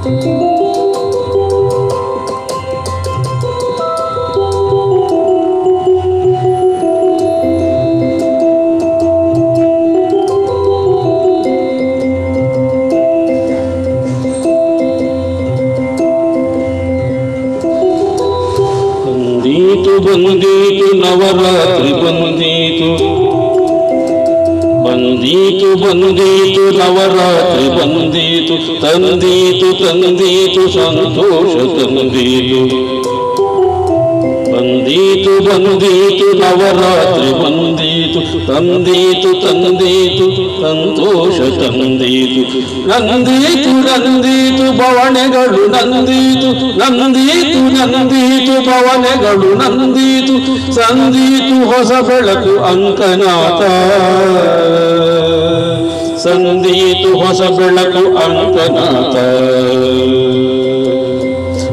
ಬಂದೀತು 0.00 0.22
ಬಂದೀತು 20.00 20.86
ನವರಾತ್ರಿ 20.96 21.92
ಬಂದೀತು. 21.92 22.90
ಬಂದೀತು 24.84 25.68
ಬಂದೀತು 25.76 26.70
ನವರಾತ್ರಿ 26.78 27.68
ಬಂದೀತು. 27.68 28.29
ತಂದೀತು 28.80 29.86
ತಂದೀತು 29.86 30.72
ಸಂತೋಷ 30.72 31.56
ತಂದೀತು. 31.56 32.90
ಬಂದೀತು 34.52 35.44
ಬಂದೀತು, 35.44 36.38
ನವರಾತ್ರಿ 36.38 37.32
ಬಂದೀತು. 37.32 38.46
ತಂದೀತು 38.46 39.32
ತಂದೀತು, 39.32 40.60
ಸಂತೋಷ 40.62 41.40
ತಂದೀತು. 41.40 42.58
ನಂದೀತು 42.88 43.70
ನಂದೀತು 43.70 44.78
ಭವನೆಗಳು 44.78 45.66
ನಂದೀತು. 45.66 46.78
ನಂದೀತು 46.78 47.58
ನಂದೀತು 47.58 48.52
ಭವನೆಗಳು 48.52 49.54
ನಂದೀತು. 49.54 50.72
ಸಂದೀತು, 50.72 51.66
ಹೊಸ 51.66 51.92
ಬೆಳಕು 51.92 52.64
ಅಂಕನಾಥ. 52.64 53.62
ಸಂದೀತು 56.22 57.10
ಹೊಸ 57.18 57.40
ಬೆಳಕು 57.58 58.02
ಅಂಕನಾಥ 58.16 59.14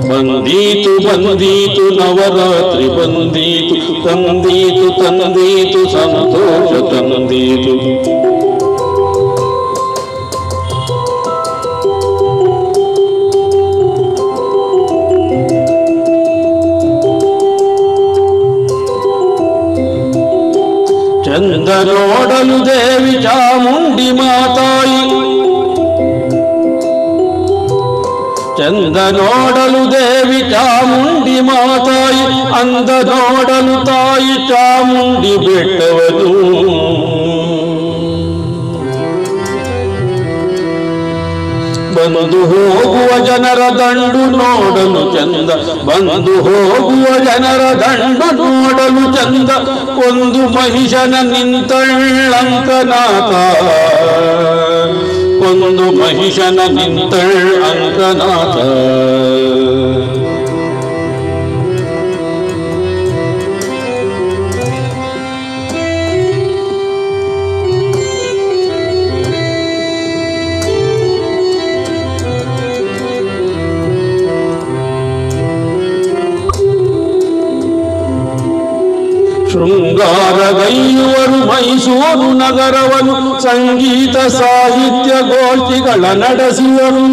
ಬಂದೀತು 0.09 0.91
ಬಂದೀತು 1.05 1.83
ನವರಾತ್ರಿ 1.99 2.87
ಬಂದೀತು 2.87 3.77
ತಂದೀತು 4.03 4.87
ತಂದೀತು 4.99 5.81
ಸಂತೋಷ 5.91 6.71
ತಂದೀತು. 6.91 7.75
ನೋಡಲು 22.46 22.56
ದೇವಿ 22.66 23.12
ಚಾಮುಂಡಿ 23.22 24.08
ಮಾತಾಯಿ 24.12 25.00
ಚಂದ 28.58 28.96
ನೋಡಲು 29.16 29.80
ದೇವಿ 29.92 30.40
ಚಾಮುಂಡಿ 30.52 31.36
ಮಾತಾಯಿ 31.40 32.24
ಅಂದ 32.60 32.90
ನೋಡಲು 33.10 33.76
ತಾಯಿ 33.84 34.34
ಚಾಮುಂಡಿ 34.50 35.34
ಬೆಟ್ಟವನು 35.46 36.65
ಬಂದು 42.07 42.45
ಹೋಗುವ 42.45 43.25
ಜನರ 43.25 43.57
ದಂಡು 43.57 44.37
ನೋಡಲು 44.37 45.13
ಚಂದ. 45.13 45.49
ಬಂದು 45.85 46.41
ಹೋಗುವ 46.41 47.17
ಜನರ 47.17 47.73
ದಂಡು 47.73 48.35
ನೋಡಲು 48.35 49.15
ಚಂದ. 49.15 49.49
ಒಂದು 50.07 50.55
ಮಹಿಷನ 50.55 51.15
ನಿಂತಳ್ಳಂಕನಾಥ. 51.21 53.33
ಒಂದು 55.49 55.83
ಮಹಿಷನ 55.83 56.59
ನಿಂತಳ್ 56.69 57.87
ಶೃಂಗಾರಗೈಯುವರು 79.51 81.37
ಮೈಸೂರು 81.47 82.27
ನಗರವನ್ನು 82.37 83.15
ಸಂಗೀತ 83.41 84.17
ಸಾಹಿತ್ಯ 84.35 85.13
ಗೋಷ್ಠಿಗಳ 85.29 86.03
ನಡೆಸುವರು 86.15 87.05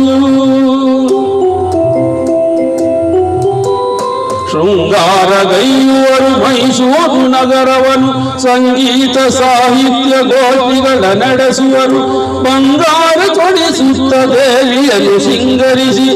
ಶೃಂಗಾರಗೈಯುವರು 4.94 6.28
ಮೈಸೂರು 6.40 7.18
ನಗರವನ್ನು 7.28 8.10
ಸಂಗೀತ 8.38 9.18
ಸಾಹಿತ್ಯ 9.32 10.14
ಗೋಷ್ಠಿಗಳ 10.24 11.02
ನಡೆಸುವರು 11.22 12.00
ಬಂಗಾರ 12.42 13.18
ತೊಡಿಸುತ್ತ 13.34 14.12
ದೇವಿಯನ್ನು 14.32 15.18
ಸಿಂಗರಿಸಿ 15.20 16.08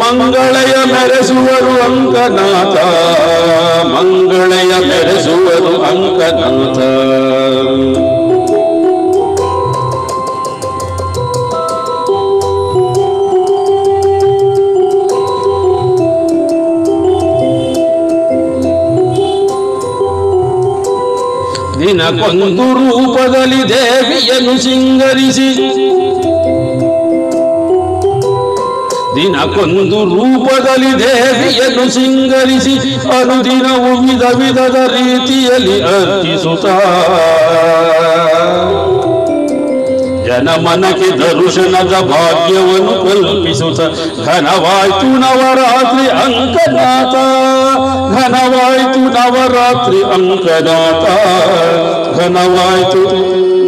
ಮಂಗಳಯ 0.00 0.74
ಮೆರೆಸುವರು 0.86 1.72
ಅಂಕನಾಥ. 1.82 2.76
ಮಂಗಳಯ 3.86 4.61
ಮೆರೆಸುವರು 4.88 5.72
ಅಂಕನಾಥ 5.82 6.78
ದಿನಕ್ಕೊಂದು 21.80 22.66
ರೂಪದಲ್ಲಿ 22.78 23.60
ದೇವಿಯನ್ನು 23.68 24.54
ಸಿಂಗರಿಸಿ 24.62 25.48
ದಿನಕ್ಕೊಂದು 29.16 29.98
ರೂಪದಲ್ಲಿ 30.12 30.92
ದೇವಿಯನ್ನು 31.00 31.84
ಸಿಂಗರಿಸಿ 31.90 32.74
ಅನುದಿನವು 33.16 33.90
ವಿಧ 34.02 34.24
ವಿಧದ 34.40 34.78
ರೀತಿಯಲ್ಲಿ 34.94 35.76
ಅರ್ಪಿಸುತ್ತ 35.90 36.66
ಜನಮನಕ್ಕೆ 40.26 41.08
ದರ್ಶನದ 41.20 41.94
ಭಾಗ್ಯವನ್ನು 42.10 42.94
ಕಲ್ಪಿಸುತ್ತ 43.02 43.80
ಘನವಾಯ್ತು 44.26 45.08
ನವರಾತ್ರಿ 45.22 46.06
ಅಂಕನಾಥ 46.20 47.14
ಘನವಾಯ್ತು 48.16 49.02
ನವರಾತ್ರಿ 49.16 50.00
ಅಂಕನಾಥ 50.16 51.04
ಘನವಾಯ್ತು 52.18 53.02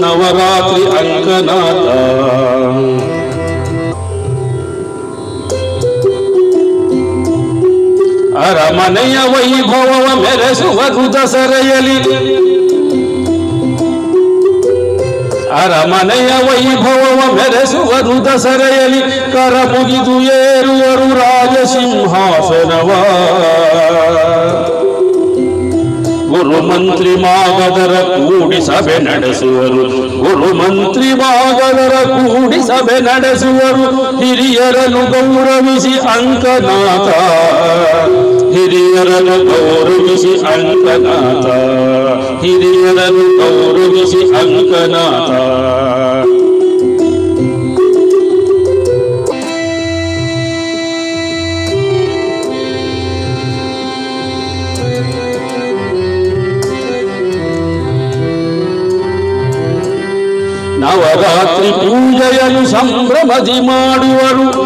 ನವರಾತ್ರಿ 0.00 0.84
ಅಂಕನಾಥ 0.98 1.86
ಅರಮನೆಯ 8.38 9.16
ವೈಭವವ 9.16 10.06
ಮೆರೆಸುವುದು 10.14 11.12
ದಸರೆಯಲಿ 11.12 11.98
ಅರಮನೆಯ 15.62 16.30
ವೈಭವವ 16.46 17.32
ಮೆರೆಸುವುದು 17.34 18.24
ದಸರೆಯಲಿ 18.24 19.00
ಕರ 19.32 19.54
ಮುಗಿದು 19.72 20.20
ಏರುವರು 20.22 21.14
ರಾಜಸಿಂಹಾಸನವ. 21.14 22.90
ಗುರು 26.34 26.62
ಮಂತ್ರಿ 26.62 27.08
ಮಾಗದರ 27.08 28.00
ಕೂಡಿ 28.00 28.66
ಸಭೆ 28.66 28.98
ನಡೆಸುವರು. 28.98 29.84
ಗುರು 30.18 30.54
ಮಂತ್ರಿ 30.54 31.14
ಮಾಗದರ 31.14 31.92
ಕೂಡಿ 32.06 32.66
ಸಭೆ 32.66 33.00
ನಡೆಸುವರು. 33.00 34.16
ಹಿರಿಯರನ್ನು 34.16 34.98
ಗೌರವಿಸಿ 34.98 35.88
ಅಂಕನಾಥ. 35.88 37.08
ಹಿರಿಯರನ್ನು 38.52 39.44
ಗೌರವಿಸಿ 39.44 40.28
ಅಂಕನಾಥ. 40.28 41.46
ಹಿರಿಯರನ್ನು 42.44 43.26
ಗೌರವಿಸಿ 43.38 44.36
ಅಂಕನಾಥ. 44.36 45.30
ಪೂಜೆಯನ್ನು 62.34 62.68
ಸಂಭ್ರಮದಿ 62.68 63.60
ಮಾಡುವರು. 63.60 64.62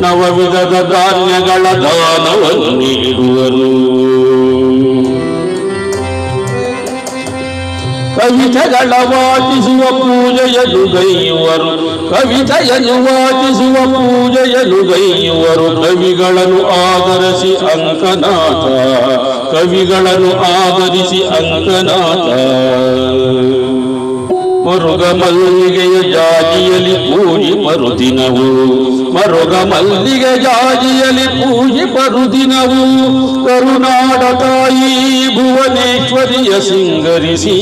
ನವವಿಧದ 0.00 0.92
ಧಾನ್ಯಗಳ 0.92 1.72
ದಾನವನ್ನು 1.72 2.70
ನೀಡುವರು. 2.78 4.25
ಕವಿತೆಗಳ 8.28 8.90
ವಾಚಿಸುವ 8.90 9.98
ಪೂಜೆಯನ್ನು 9.98 10.86
ಗೈಯುವರು. 10.86 11.96
ಕವಿತೆಯನ್ನು 12.10 13.04
ವಾಚಿಸುವ 13.04 13.74
ಪೂಜೆಯನ್ನು 13.74 14.82
ಗೈಯುವರು. 14.82 15.82
ಕವಿಗಳನ್ನು 15.82 16.66
ಆಧರಿಸಿ 16.66 17.56
ಅಂಕನಾಥ. 17.56 18.64
ಕವಿಗಳನ್ನು 19.54 20.30
ಆಧರಿಸಿ 20.40 21.26
ಅಂಕನಾಥ. 21.26 22.36
ಮರುಗ 24.66 25.04
ಮಲ್ಲಿಗೆಯ 25.04 26.12
ಜಾಜಿಯಲಿ 26.12 26.94
ಪೂಜಿ 26.94 27.66
ಮರುದಿನವು. 27.66 28.46
ಮರುಗ 29.14 29.54
ಮಲ್ಲಿಗೆ 29.54 30.42
ಜಾಜಿಯಲಿ 30.42 31.42
ಪೂಜಿ 31.42 31.84
ಮರುದಿನವು. 31.84 33.06
ಕರುನಾಡ 33.46 34.34
ತಾಯಿ 34.34 35.28
ಭುವನೇಶ್ವರಿಯ 35.36 36.60
ಸಿಂಗರಿಸಿ. 36.60 37.56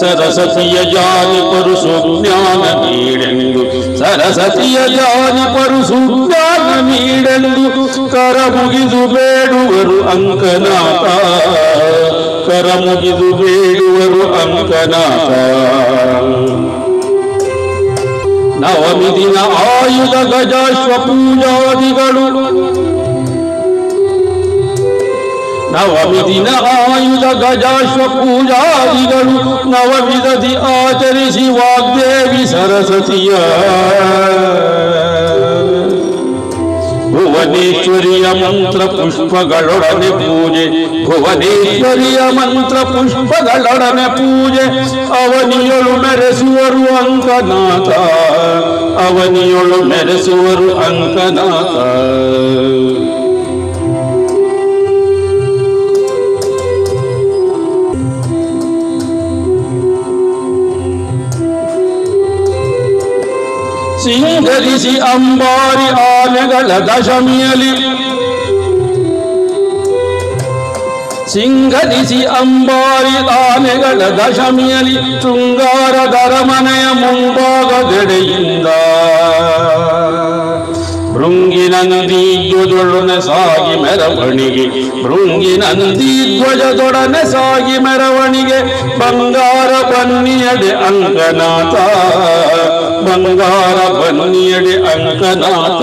ಸರಸ್ವತಿಯ 0.00 0.92
ಜಾನಿ 0.92 1.40
ಪರುಸು 1.40 2.22
ಜ್ಞಾನ 2.22 2.62
ನೀಡೆಂದು. 2.62 3.98
ಸರಸ್ವತಿಯ 3.98 4.74
ಜಾನಿ 4.74 5.54
ಪರುಸು 5.54 6.28
ಜ್ಞಾನ 6.28 6.88
ನೀಡೆಂದು. 6.90 8.10
ಕರ 8.10 8.36
ಮುಗಿದು 8.50 9.14
ಬೇಡುವರು 9.14 10.08
ಅಂಕನಾಥ. 10.08 11.04
ಕರ 12.48 12.68
ಮುಗಿದು 12.84 13.28
ಬೇಡುವರು 13.40 14.22
ಅಂಕನಾಥ. 14.40 15.30
ನವಮಿ 18.62 19.10
ದಿನ 19.16 19.36
ಆಯುಧ 19.64 20.14
ಗಜಾಶ್ವ 20.32 20.92
ಪೂಜಾದಿಗಳು 21.06 22.24
ನವಮಿ 25.74 26.20
ದಿನ 26.28 26.48
ಆಯುಧ 26.72 27.26
ಗಜಾಶ್ವ 27.42 28.02
ಪೂಜಾದಿಗಳು 28.18 29.36
ನವವಿಧದಿ 29.72 30.54
ಆಚರಿಸಿ 30.74 31.46
ವಾಗ್ದೇವಿ 31.58 32.42
ಸರಸ್ವತಿಯ. 32.52 33.30
ಭುವನೇಶ್ವರಿಯ 37.28 38.26
ಮಂತ್ರ 38.40 38.80
ಪುಷ್ಪಗಳೊಡನೆ 38.96 40.10
ಪೂಜೆ 40.20 40.64
ಭುವನೇಶ್ವರಿಯ 41.04 42.20
ಮಂತ್ರ 42.30 42.76
ಪುಷ್ಪಗಳೊಡನೆ 42.92 44.06
ಪೂಜೆ 44.16 44.64
ಅವನಿಯೊಳು 45.20 45.92
ಮೆರೆಸುವರು 46.02 46.82
ಅಂಕನಾಥ 46.96 47.88
ಅವನಿಯೊಳು 49.06 49.84
ಮೆರೆಸುವರು 49.84 50.68
ಅಂಕನಾಥ. 50.86 51.74
ಸಿಂಗರಿಸಿ 64.77 64.91
ಅಂಬಾರಿ 65.05 65.85
ಆನೆಗಳ 66.01 66.71
ದಶಮಿಯಲಿ 66.87 67.71
ಸಿಂಗರಿಸಿ 71.33 72.19
ಅಂಬಾರಿ 72.33 73.15
ಆನೆಗಳ 73.37 74.09
ದಶಮಿಯಲಿ 74.19 74.95
ಶೃಂಗಾರದರ 75.23 76.33
ಮನೆಯ 76.49 76.85
ಮುಂಭಾಗದೆಡೆಯಿಂದ 77.01 78.67
ಭೃಂಗಿ 81.15 81.65
ನಂದಿ 81.69 82.21
ಧ್ವಜದೊಡನೆ 82.45 83.17
ಸಾಗಿ 83.21 83.75
ಮೆರವಣಿಗೆ 83.81 84.65
ಭೃಂಗಿ 85.03 85.53
ನಂದಿ 85.57 86.13
ಧ್ವಜದೊಡನೆ 86.37 87.23
ಸಾಗಿ 87.31 87.77
ಮೆರವಣಿಗೆ 87.79 88.59
ಬಂಗಾರ 88.99 89.71
ಬನ್ನಿಯಡೆ 89.91 90.71
ಅಂಕನಾಥ 90.87 91.75
ಬಂಗಾರ 93.06 93.78
ಬನ್ನಿಯಡೆ 93.98 94.74
ಅಂಕನಾಥ 94.92 95.80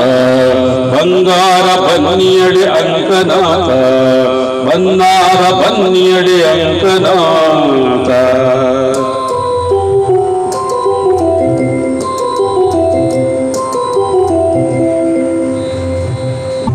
ಬಂಗಾರ 0.93 1.67
ಬನ್ನಿಯಡೆ 1.85 2.65
ಅಂಕನಾಥ 2.79 3.69
ಬಂಗಾರ 4.69 5.41
ಬನ್ನಿಯಡೆ 5.61 6.37
ಅಂಕನಾಥ. 6.53 8.09